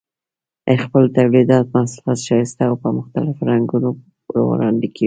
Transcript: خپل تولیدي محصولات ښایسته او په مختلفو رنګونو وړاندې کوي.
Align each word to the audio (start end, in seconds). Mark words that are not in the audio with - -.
خپل 0.83 1.03
تولیدي 1.17 1.57
محصولات 1.73 2.19
ښایسته 2.27 2.63
او 2.69 2.75
په 2.83 2.89
مختلفو 2.97 3.47
رنګونو 3.51 3.89
وړاندې 4.49 4.87
کوي. 4.93 4.99